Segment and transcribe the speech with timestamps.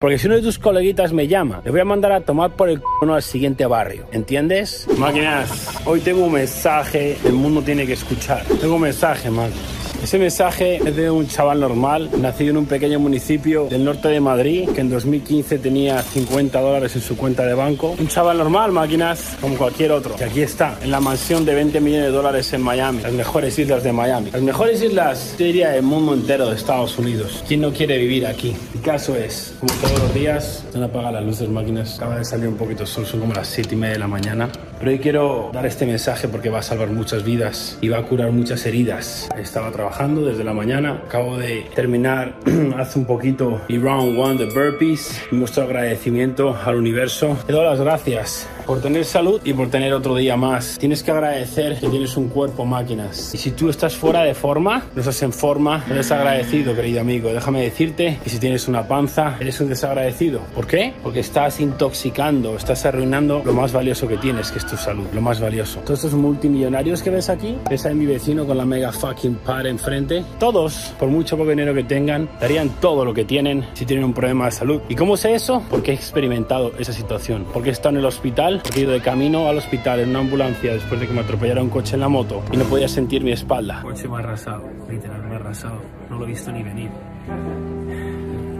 [0.00, 2.68] Porque si uno de tus coleguitas me llama, le voy a mandar a tomar por
[2.68, 4.06] el c al siguiente barrio.
[4.12, 4.86] ¿Entiendes?
[4.96, 5.50] Máquinas,
[5.86, 8.44] hoy tengo un mensaje, el mundo tiene que escuchar.
[8.60, 9.58] Tengo un mensaje, máquinas.
[10.02, 14.20] Ese mensaje es de un chaval normal, nacido en un pequeño municipio del norte de
[14.20, 17.96] Madrid, que en 2015 tenía 50 dólares en su cuenta de banco.
[17.98, 20.14] Un chaval normal, máquinas, como cualquier otro.
[20.20, 23.58] Y aquí está, en la mansión de 20 millones de dólares en Miami, las mejores
[23.58, 24.30] islas de Miami.
[24.30, 27.42] Las mejores islas, yo diría, del mundo entero de Estados Unidos.
[27.48, 28.54] ¿Quién no quiere vivir aquí?
[28.88, 31.96] Caso es, como todos los días, están apagadas las luces, máquinas.
[31.96, 34.48] Acaba de salir un poquito sol, son como las 7 y media de la mañana.
[34.78, 38.02] Pero hoy quiero dar este mensaje porque va a salvar muchas vidas y va a
[38.02, 39.28] curar muchas heridas.
[39.36, 42.34] Estaba trabajando desde la mañana, acabo de terminar
[42.78, 45.20] hace un poquito y round one de burpees.
[45.32, 47.36] Nuestro agradecimiento al universo.
[47.46, 50.76] Te doy las gracias por tener salud y por tener otro día más.
[50.78, 53.34] Tienes que agradecer que tienes un cuerpo máquinas.
[53.34, 57.32] Y si tú estás fuera de forma, no estás en forma, eres agradecido, querido amigo.
[57.32, 60.40] Déjame decirte que si tienes una panza, eres un desagradecido.
[60.54, 60.92] ¿Por qué?
[61.02, 65.40] Porque estás intoxicando, estás arruinando lo más valioso que tienes, que tu salud, lo más
[65.40, 65.80] valioso.
[65.80, 69.66] Todos estos multimillonarios que ves aquí, ves a mi vecino con la mega fucking par
[69.66, 74.04] enfrente, todos, por mucho poco dinero que tengan, darían todo lo que tienen si tienen
[74.04, 74.80] un problema de salud.
[74.88, 75.62] ¿Y cómo sé eso?
[75.70, 77.46] Porque he experimentado esa situación.
[77.52, 80.72] Porque he estado en el hospital he ido de camino al hospital en una ambulancia
[80.72, 83.32] después de que me atropellara un coche en la moto y no podía sentir mi
[83.32, 83.78] espalda.
[83.78, 85.80] El coche me ha arrasado, literal, me ha arrasado.
[86.10, 86.90] No lo he visto ni venir.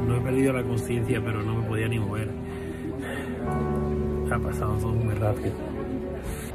[0.06, 2.28] No he perdido la conciencia, pero no me podía ni mover.
[4.30, 5.54] Ha pasado todo muy rápido.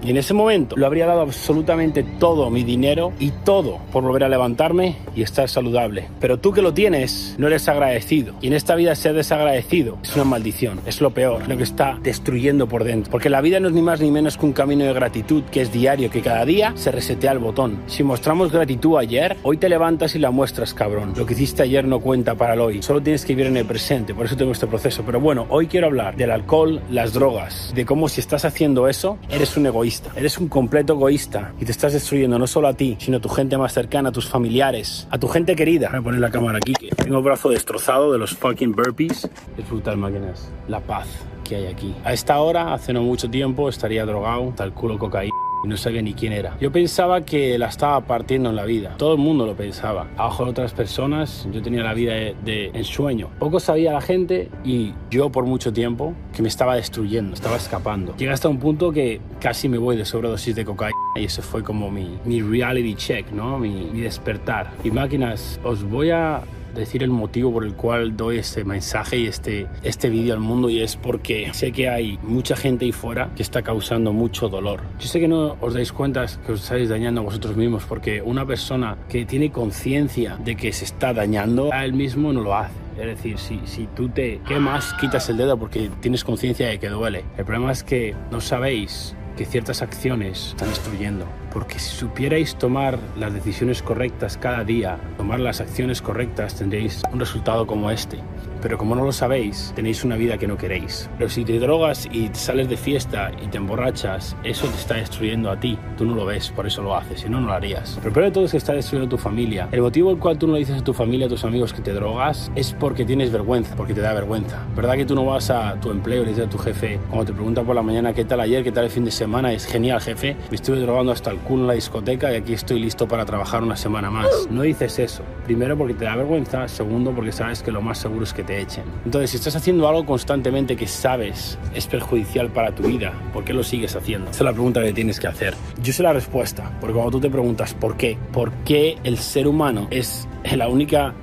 [0.06, 4.26] Y en ese momento lo habría dado absolutamente todo mi dinero y todo por volver
[4.26, 6.10] a levantarme y estar saludable.
[6.20, 8.34] Pero tú que lo tienes, no eres agradecido.
[8.42, 11.98] Y en esta vida ser desagradecido es una maldición, es lo peor, lo que está
[12.04, 13.12] destruyendo por dentro.
[13.12, 15.62] Porque la vida no es ni más ni menos que un camino de gratitud que
[15.62, 17.84] es diario, que cada día se resetea el botón.
[17.88, 21.14] Si mostramos gratitud ayer, hoy te levantas y la muestras, cabrón.
[21.16, 23.66] Lo que hiciste ayer no cuenta para el hoy, solo tienes que vivir en el
[23.66, 25.04] presente, por eso tengo este proceso.
[25.06, 29.18] Pero bueno, hoy quiero hablar del alcohol, las drogas, de cómo si estás haciendo eso,
[29.30, 32.98] eres un egoísta Eres un completo egoísta y te estás destruyendo no solo a ti,
[33.00, 35.90] sino a tu gente más cercana, a tus familiares, a tu gente querida.
[35.90, 36.74] Voy a poner la cámara aquí.
[36.96, 39.30] Tengo el brazo destrozado de los fucking burpees.
[39.58, 40.52] Es brutal, máquinas.
[40.68, 41.08] La paz
[41.44, 41.94] que hay aquí.
[42.04, 46.02] A esta hora, hace no mucho tiempo, estaría drogado, tal culo cocaína y no sabía
[46.02, 46.58] ni quién era.
[46.60, 48.96] Yo pensaba que la estaba partiendo en la vida.
[48.98, 50.08] Todo el mundo lo pensaba.
[50.18, 53.30] Abajo de otras personas, yo tenía la vida de, ensueño.
[53.40, 58.16] Poco sabía la gente y yo por mucho tiempo que me estaba destruyendo, estaba escapando.
[58.18, 61.64] Llega hasta un punto que casi me voy de sobredosis de cocaína y ese fue
[61.64, 63.60] como mi, mi reality check, ¿no?
[63.60, 64.72] Mi, mi despertar.
[64.84, 66.42] Y máquinas, os voy a
[66.74, 70.70] decir el motivo por el cual doy este mensaje y este, este vídeo al mundo
[70.70, 74.82] y es porque sé que hay mucha gente ahí fuera que está causando mucho dolor.
[75.00, 78.22] Yo sé que no os dais cuenta que os estáis dañando a vosotros mismos porque
[78.22, 82.56] una persona que tiene conciencia de que se está dañando a él mismo no lo
[82.56, 82.74] hace.
[82.98, 86.90] Es decir, si, si tú te quemas, quitas el dedo porque tienes conciencia de que
[86.90, 87.26] duele.
[87.38, 91.26] El problema es que no sabéis que ciertas acciones están destruyendo.
[91.52, 97.20] Porque si supierais tomar las decisiones correctas cada día, tomar las acciones correctas, tendréis un
[97.20, 98.20] resultado como este.
[98.64, 101.10] Pero como no lo sabéis, tenéis una vida que no queréis.
[101.18, 105.52] Pero si te drogas y sales de fiesta y te emborrachas, eso te está destruyendo
[105.52, 105.78] a ti.
[105.98, 108.00] Tú no lo ves, por eso lo haces, si no, no lo harías.
[108.02, 109.68] Pero peor de todo es que está destruyendo tu familia.
[109.74, 111.74] El motivo por el cual tú no le dices a tu familia, a tus amigos
[111.74, 114.64] que te drogas, es porque tienes vergüenza, porque te da vergüenza.
[114.76, 117.26] ¿Verdad que tú no vas a tu empleo y le dices a tu jefe, cuando
[117.26, 119.66] te pregunta por la mañana qué tal ayer, qué tal el fin de semana, es
[119.66, 123.08] genial, jefe, me estuve drogando hasta el culo en la discoteca y aquí estoy listo
[123.10, 124.28] para trabajar una semana más.
[124.50, 125.24] No dices eso.
[125.46, 128.53] Primero porque te da vergüenza, segundo porque sabes que lo más seguro es que te
[128.62, 128.84] echen.
[129.06, 133.54] Entonces, si estás haciendo algo constantemente que sabes es perjudicial para tu vida, ¿por qué
[133.54, 134.32] lo sigues haciendo?
[134.32, 135.56] Esa es la pregunta que tienes que hacer.
[135.82, 139.48] Yo sé la respuesta, porque cuando tú te preguntas por qué, por qué el ser
[139.48, 140.28] humano es
[140.58, 141.14] la única,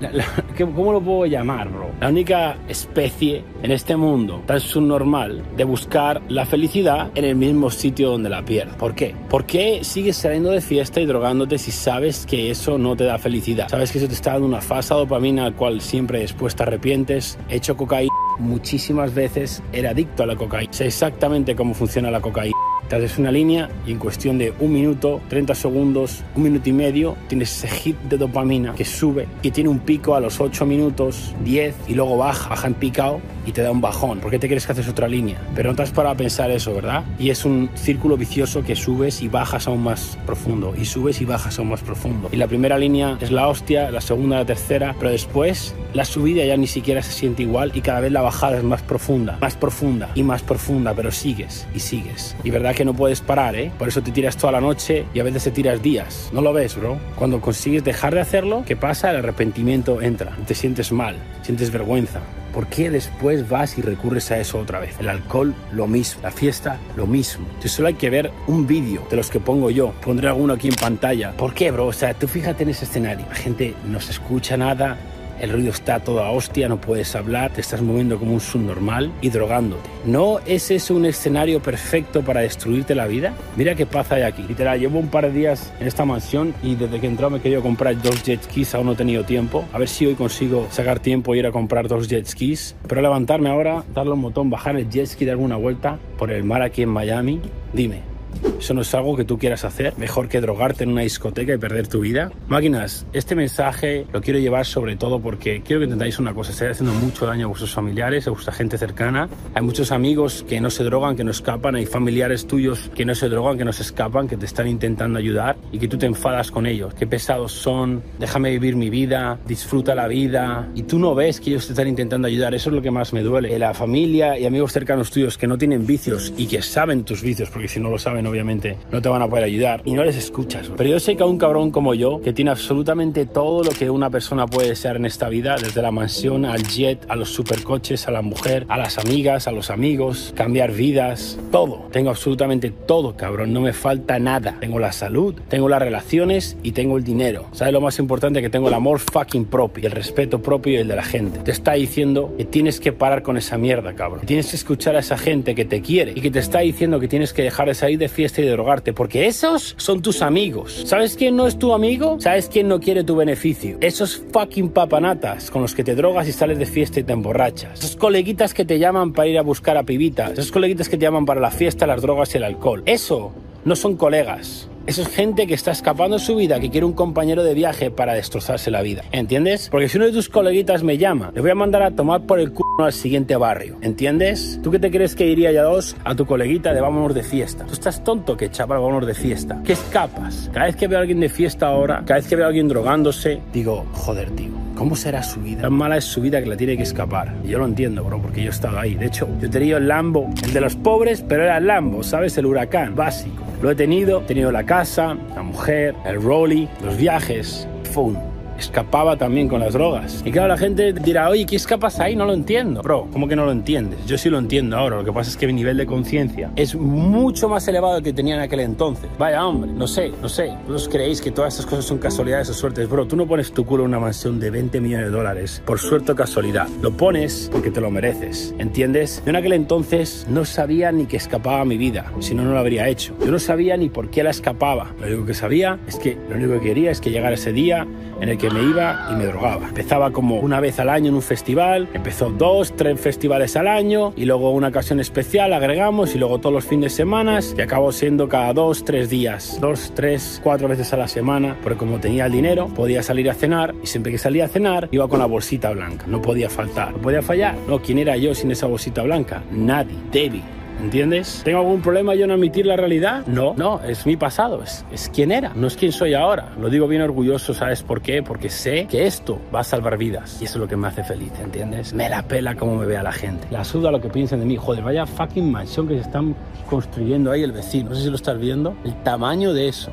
[0.58, 1.90] ¿cómo lo puedo llamar, bro?
[2.00, 7.70] La única especie en este mundo tan subnormal de buscar la felicidad en el mismo
[7.70, 8.72] sitio donde la pierde.
[8.78, 9.14] ¿Por qué?
[9.28, 13.18] ¿Por qué sigues saliendo de fiesta y drogándote si sabes que eso no te da
[13.18, 13.68] felicidad?
[13.68, 17.38] Sabes que eso te está dando una falsa dopamina al cual siempre después te arrepientes.
[17.48, 20.72] He hecho cocaína muchísimas veces, era adicto a la cocaína.
[20.72, 22.56] Sé exactamente cómo funciona la cocaína.
[22.90, 26.72] Te haces una línea y en cuestión de un minuto, 30 segundos, un minuto y
[26.72, 30.66] medio, tienes ese hit de dopamina que sube y tiene un pico a los 8
[30.66, 34.18] minutos, 10 y luego baja, baja en picado y te da un bajón.
[34.18, 35.40] ¿Por qué te crees que haces otra línea?
[35.54, 37.04] Pero no te has parado a pensar eso, ¿verdad?
[37.16, 41.24] Y es un círculo vicioso que subes y bajas aún más profundo y subes y
[41.24, 42.28] bajas aún más profundo.
[42.32, 46.44] Y la primera línea es la hostia, la segunda, la tercera, pero después la subida
[46.44, 49.54] ya ni siquiera se siente igual y cada vez la bajada es más profunda, más
[49.54, 52.36] profunda y más profunda, pero sigues y sigues.
[52.42, 53.70] Y verdad que que no puedes parar, ¿eh?
[53.78, 56.30] Por eso te tiras toda la noche y a veces te tiras días.
[56.32, 56.98] No lo ves, bro.
[57.14, 59.10] Cuando consigues dejar de hacerlo, ¿qué pasa?
[59.10, 60.34] El arrepentimiento entra.
[60.46, 62.20] Te sientes mal, sientes vergüenza
[62.54, 64.98] ¿Por qué después vas y recurres a eso otra vez?
[64.98, 66.22] El alcohol, lo mismo.
[66.22, 67.46] La fiesta, lo mismo.
[67.60, 70.68] Si solo hay que ver un vídeo de los que pongo yo, pondré alguno aquí
[70.68, 71.32] en pantalla.
[71.36, 71.86] ¿Por qué, bro?
[71.86, 73.26] O sea, tú fíjate en ese escenario.
[73.28, 74.96] La gente no se escucha nada,
[75.40, 79.12] el ruido está todo a hostia, no puedes hablar, te estás moviendo como un subnormal
[79.20, 79.88] y drogándote.
[80.04, 83.34] ¿No es ese un escenario perfecto para destruirte la vida?
[83.56, 84.42] Mira qué paz hay aquí.
[84.42, 87.40] Literal, llevo un par de días en esta mansión y desde que entró me he
[87.40, 89.64] querido comprar dos jet skis, aún no he tenido tiempo.
[89.72, 92.76] A ver si hoy consigo sacar tiempo y ir a comprar dos jet skis.
[92.86, 96.44] Pero levantarme ahora, darle un botón, bajar el jet ski, dar una vuelta por el
[96.44, 97.40] mar aquí en Miami.
[97.72, 98.09] Dime,
[98.58, 99.94] eso no es algo que tú quieras hacer.
[99.96, 102.30] Mejor que drogarte en una discoteca y perder tu vida.
[102.48, 106.52] Máquinas, este mensaje lo quiero llevar sobre todo porque quiero que entendáis una cosa.
[106.52, 109.28] Estáis haciendo mucho daño a vuestros familiares, a vuestra gente cercana.
[109.54, 111.74] Hay muchos amigos que no se drogan, que no escapan.
[111.76, 115.18] Hay familiares tuyos que no se drogan, que no se escapan, que te están intentando
[115.18, 116.94] ayudar y que tú te enfadas con ellos.
[116.94, 118.02] Qué pesados son.
[118.18, 119.38] Déjame vivir mi vida.
[119.46, 120.68] Disfruta la vida.
[120.74, 122.54] Y tú no ves que ellos te están intentando ayudar.
[122.54, 123.58] Eso es lo que más me duele.
[123.58, 127.50] La familia y amigos cercanos tuyos que no tienen vicios y que saben tus vicios,
[127.50, 130.16] porque si no lo saben, obviamente no te van a poder ayudar y no les
[130.16, 130.70] escuchas.
[130.76, 133.90] Pero yo sé que a un cabrón como yo, que tiene absolutamente todo lo que
[133.90, 138.08] una persona puede ser en esta vida, desde la mansión al jet, a los supercoches,
[138.08, 141.88] a la mujer, a las amigas, a los amigos, cambiar vidas, todo.
[141.92, 143.52] Tengo absolutamente todo, cabrón.
[143.52, 144.56] No me falta nada.
[144.60, 147.46] Tengo la salud, tengo las relaciones y tengo el dinero.
[147.52, 148.42] ¿Sabes lo más importante?
[148.42, 151.40] Que tengo el amor fucking propio, el respeto propio y el de la gente.
[151.40, 154.26] Te está diciendo que tienes que parar con esa mierda, cabrón.
[154.26, 157.08] Tienes que escuchar a esa gente que te quiere y que te está diciendo que
[157.08, 160.82] tienes que dejar de salir de fiesta y drogarte, porque esos son tus amigos.
[160.86, 162.16] ¿Sabes quién no es tu amigo?
[162.20, 163.78] ¿Sabes quién no quiere tu beneficio?
[163.80, 167.78] Esos fucking papanatas con los que te drogas y sales de fiesta y te emborrachas.
[167.78, 170.32] Esos coleguitas que te llaman para ir a buscar a pibitas.
[170.32, 172.82] Esos coleguitas que te llaman para la fiesta, las drogas y el alcohol.
[172.86, 173.32] Eso
[173.70, 174.68] no son colegas.
[174.88, 177.92] Eso es gente que está escapando de su vida, que quiere un compañero de viaje
[177.92, 179.04] para destrozarse la vida.
[179.12, 179.68] ¿Entiendes?
[179.70, 182.40] Porque si uno de tus coleguitas me llama, le voy a mandar a tomar por
[182.40, 183.76] el culo al siguiente barrio.
[183.80, 184.58] ¿Entiendes?
[184.60, 187.64] ¿Tú qué te crees que iría ya dos a tu coleguita de vámonos de fiesta?
[187.64, 189.62] Tú estás tonto que chaval, vámonos de fiesta.
[189.64, 190.50] ¿Qué escapas?
[190.52, 192.66] Cada vez que veo a alguien de fiesta ahora, cada vez que veo a alguien
[192.66, 194.59] drogándose, digo, joder, tío.
[194.80, 195.60] ¿Cómo será su vida?
[195.60, 197.34] Tan mala es su vida que la tiene que escapar.
[197.44, 198.94] Yo lo entiendo, bro, porque yo he estado ahí.
[198.94, 202.38] De hecho, yo tenía el Lambo, el de los pobres, pero era el Lambo, ¿sabes?
[202.38, 203.44] El huracán, básico.
[203.60, 207.68] Lo he tenido, he tenido la casa, la mujer, el rolly, los viajes.
[207.92, 208.29] ¡Fum!
[208.60, 210.22] Escapaba también con las drogas.
[210.24, 212.14] Y claro, la gente dirá, oye, ¿qué escapas ahí?
[212.14, 212.82] No lo entiendo.
[212.82, 213.98] Bro, ¿cómo que no lo entiendes?
[214.06, 214.96] Yo sí lo entiendo ahora.
[214.96, 218.34] Lo que pasa es que mi nivel de conciencia es mucho más elevado que tenía
[218.34, 219.10] en aquel entonces.
[219.18, 220.52] Vaya, hombre, no sé, no sé.
[220.68, 222.88] ¿Vos creéis que todas estas cosas son casualidades o suertes?
[222.88, 225.78] Bro, tú no pones tu culo en una mansión de 20 millones de dólares por
[225.78, 226.68] suerte o casualidad.
[226.82, 228.54] Lo pones porque te lo mereces.
[228.58, 229.22] ¿Entiendes?
[229.24, 232.12] Yo en aquel entonces no sabía ni que escapaba mi vida.
[232.20, 233.16] Si no, no lo habría hecho.
[233.20, 234.94] Yo no sabía ni por qué la escapaba.
[235.00, 237.86] Lo único que sabía es que lo único que quería es que llegara ese día
[238.20, 239.68] en el que me iba y me drogaba.
[239.68, 244.12] Empezaba como una vez al año en un festival, empezó dos, tres festivales al año
[244.16, 247.92] y luego una ocasión especial agregamos y luego todos los fines de semana y acabó
[247.92, 252.26] siendo cada dos, tres días, dos, tres, cuatro veces a la semana, porque como tenía
[252.26, 255.26] el dinero podía salir a cenar y siempre que salía a cenar iba con la
[255.26, 257.56] bolsita blanca, no podía faltar, no podía fallar.
[257.68, 259.42] No, ¿quién era yo sin esa bolsita blanca?
[259.50, 260.59] Nadie, David.
[260.80, 261.42] ¿Entiendes?
[261.44, 263.26] ¿Tengo algún problema yo en admitir la realidad?
[263.26, 266.52] No, no, es mi pasado, es, es quién era, no es quién soy ahora.
[266.58, 268.22] Lo digo bien orgulloso, ¿sabes por qué?
[268.22, 271.04] Porque sé que esto va a salvar vidas y eso es lo que me hace
[271.04, 271.92] feliz, ¿entiendes?
[271.92, 273.46] Me la pela como me vea la gente.
[273.50, 274.56] La suda lo que piensan de mí.
[274.56, 276.34] Joder, vaya fucking mansión que se están
[276.68, 277.90] construyendo ahí el vecino.
[277.90, 278.74] No sé si lo estás viendo.
[278.84, 279.92] El tamaño de eso.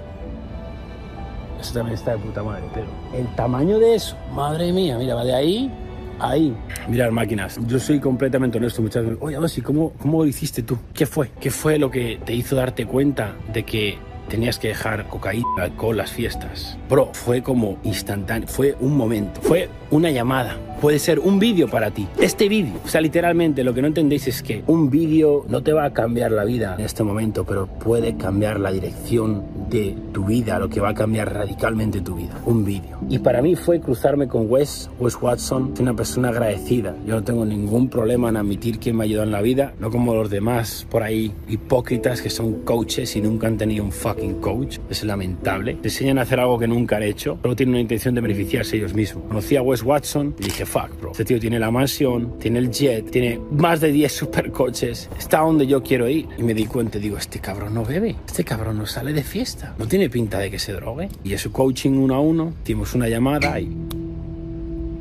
[1.59, 5.23] Eso también está de puta madre, pero el tamaño de eso, madre mía, mira, va
[5.23, 5.71] de ahí
[6.19, 6.55] ahí.
[6.88, 7.59] Mirar máquinas.
[7.67, 9.17] Yo soy completamente honesto muchas veces.
[9.21, 10.77] Oye, Abasi, ¿cómo, ¿cómo lo hiciste tú?
[10.93, 11.31] ¿Qué fue?
[11.39, 13.97] ¿Qué fue lo que te hizo darte cuenta de que
[14.29, 16.77] tenías que dejar cocaína, alcohol, las fiestas?
[16.89, 18.47] Bro, fue como instantáneo.
[18.47, 19.41] Fue un momento.
[19.41, 20.57] Fue una llamada.
[20.81, 22.07] Puede ser un vídeo para ti.
[22.22, 22.74] Este vídeo.
[22.86, 25.93] O sea, literalmente lo que no entendéis es que un vídeo no te va a
[25.93, 30.69] cambiar la vida en este momento, pero puede cambiar la dirección de tu vida, lo
[30.69, 32.39] que va a cambiar radicalmente tu vida.
[32.46, 33.00] Un vídeo.
[33.10, 36.96] Y para mí fue cruzarme con Wes, Wes Watson, una persona agradecida.
[37.07, 40.13] Yo no tengo ningún problema en admitir que me ayudó en la vida, no como
[40.13, 44.77] los demás por ahí hipócritas que son coaches y nunca han tenido un fucking coach.
[44.91, 45.74] Es lamentable.
[45.81, 48.77] Te enseñan a hacer algo que nunca han hecho, solo tienen una intención de beneficiarse
[48.77, 49.24] ellos mismos.
[49.27, 51.12] Conocí a Wes Watson y dije, fuck, bro.
[51.12, 55.65] Este tío tiene la mansión, tiene el jet, tiene más de 10 supercoches, está donde
[55.65, 56.27] yo quiero ir.
[56.38, 59.75] Y me di cuenta, digo, este cabrón no bebe, este cabrón no sale de fiesta,
[59.79, 61.09] no tiene pinta de que se drogue.
[61.24, 63.75] Y es su coaching uno a uno, tuvimos una llamada y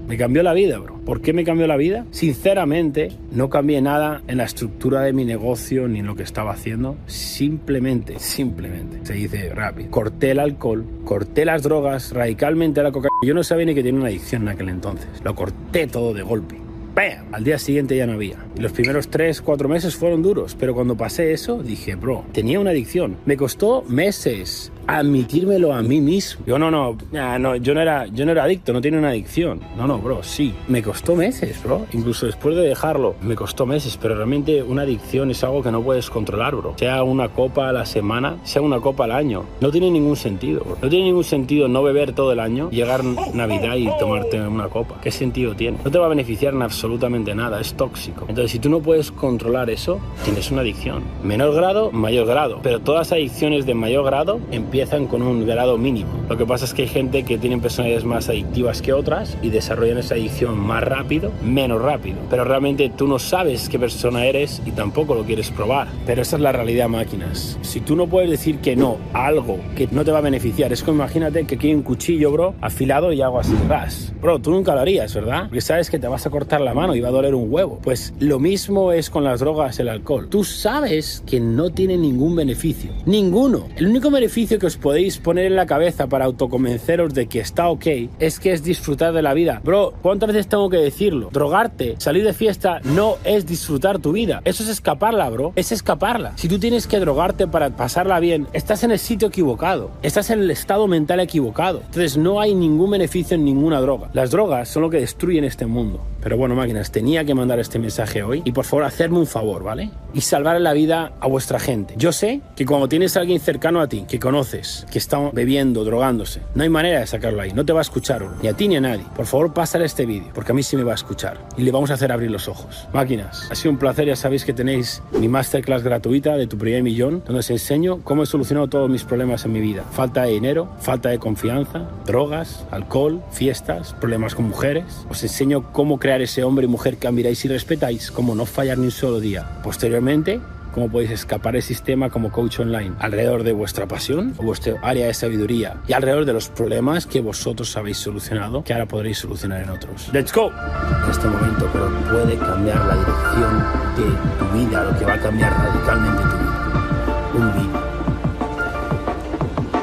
[0.07, 1.01] me cambió la vida, bro.
[1.05, 2.07] ¿Por qué me cambió la vida?
[2.11, 6.53] Sinceramente, no cambié nada en la estructura de mi negocio ni en lo que estaba
[6.53, 6.97] haciendo.
[7.07, 9.91] Simplemente, simplemente, se dice rápido.
[9.91, 13.11] Corté el alcohol, corté las drogas, radicalmente la cocaína.
[13.23, 15.09] Yo no sabía ni que tenía una adicción en aquel entonces.
[15.25, 16.57] Lo corté todo de golpe.
[16.95, 17.27] ¡Bam!
[17.33, 18.39] Al día siguiente ya no había.
[18.59, 22.71] Los primeros 3, 4 meses fueron duros, pero cuando pasé eso dije, bro, tenía una
[22.71, 23.19] adicción.
[23.27, 26.45] Me costó meses admitírmelo a mí mismo.
[26.47, 29.61] Yo no, no, no, yo no era, yo no era adicto, no tenía una adicción.
[29.77, 30.55] No, no, bro, sí.
[30.69, 31.87] Me costó meses, bro.
[31.93, 35.83] Incluso después de dejarlo, me costó meses, pero realmente una adicción es algo que no
[35.83, 36.75] puedes controlar, bro.
[36.79, 39.45] Sea una copa a la semana, sea una copa al año.
[39.61, 40.79] No tiene ningún sentido, bro.
[40.81, 45.01] No tiene ningún sentido no beber todo el año, llegar Navidad y tomarte una copa.
[45.03, 45.79] ¿Qué sentido tiene?
[45.85, 48.27] No te va a beneficiar en absolutamente nada, es tóxico.
[48.29, 51.03] Entonces, si tú no puedes controlar eso, tienes una adicción.
[51.23, 52.61] Menor grado, mayor grado.
[52.63, 56.11] Pero todas adicciones de mayor grado empiezan empiezan con un grado mínimo.
[56.29, 59.49] Lo que pasa es que hay gente que tiene personalidades más adictivas que otras y
[59.49, 62.19] desarrollan esa adicción más rápido, menos rápido.
[62.29, 65.89] Pero realmente tú no sabes qué persona eres y tampoco lo quieres probar.
[66.05, 67.59] Pero esa es la realidad, máquinas.
[67.63, 70.71] Si tú no puedes decir que no a algo que no te va a beneficiar,
[70.75, 74.13] es como imagínate que aquí hay un cuchillo, bro, afilado y hago así, ras.
[74.21, 75.45] Bro, tú nunca lo harías, ¿verdad?
[75.45, 77.81] Porque sabes que te vas a cortar la mano y va a doler un huevo.
[77.83, 80.29] Pues lo mismo es con las drogas, el alcohol.
[80.29, 82.93] Tú sabes que no tiene ningún beneficio.
[83.07, 83.69] Ninguno.
[83.77, 87.69] El único beneficio que os podéis poner en la cabeza para autoconvenceros de que está
[87.69, 87.87] ok
[88.19, 89.61] es que es disfrutar de la vida.
[89.65, 91.31] Bro, ¿cuántas veces tengo que decirlo?
[91.33, 94.43] Drogarte, salir de fiesta no es disfrutar tu vida.
[94.45, 95.53] Eso es escaparla, bro.
[95.57, 96.33] Es escaparla.
[96.37, 99.91] Si tú tienes que drogarte para pasarla bien, estás en el sitio equivocado.
[100.03, 101.81] Estás en el estado mental equivocado.
[101.87, 104.11] Entonces no hay ningún beneficio en ninguna droga.
[104.13, 106.01] Las drogas son lo que destruyen este mundo.
[106.23, 108.43] Pero bueno, máquinas, tenía que mandar este mensaje hoy.
[108.45, 109.91] Y por favor, hacerme un favor, ¿vale?
[110.13, 111.95] Y salvar la vida a vuestra gente.
[111.97, 114.56] Yo sé que cuando tienes a alguien cercano a ti, que conoces,
[114.91, 117.53] que está bebiendo, drogándose, no hay manera de sacarlo ahí.
[117.53, 119.05] No te va a escuchar ni a ti ni a nadie.
[119.15, 121.39] Por favor, pásale este vídeo, porque a mí sí me va a escuchar.
[121.57, 122.89] Y le vamos a hacer abrir los ojos.
[122.93, 124.07] Máquinas, ha sido un placer.
[124.07, 128.23] Ya sabéis que tenéis mi masterclass gratuita de tu primer millón, donde os enseño cómo
[128.23, 129.85] he solucionado todos mis problemas en mi vida.
[129.93, 134.85] Falta de dinero, falta de confianza, drogas, alcohol, fiestas, problemas con mujeres.
[135.11, 138.79] Os enseño cómo crear ese hombre y mujer que admiráis y respetáis, como no fallar
[138.79, 139.61] ni un solo día.
[139.63, 140.41] Posteriormente,
[140.77, 145.07] cómo podéis escapar del sistema como coach online alrededor de vuestra pasión o vuestra área
[145.07, 149.63] de sabiduría y alrededor de los problemas que vosotros habéis solucionado que ahora podréis solucionar
[149.63, 150.11] en otros.
[150.13, 150.53] ¡Let's go!
[150.53, 153.65] En este momento, pero puede cambiar la dirección
[153.97, 154.03] de
[154.39, 157.31] tu vida, lo que va a cambiar radicalmente tu vida.
[157.33, 157.81] Un vídeo.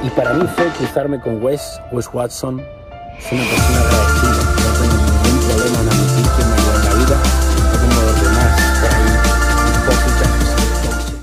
[0.04, 2.62] Y para mí fue cruzarme con Wes, Wes Watson,
[3.18, 4.03] es una persona